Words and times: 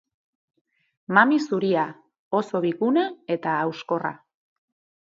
Mami 1.17 1.39
zuria, 1.45 1.85
oso 2.41 2.63
biguna 2.67 3.07
eta 3.39 3.57
hauskorra. 3.61 4.15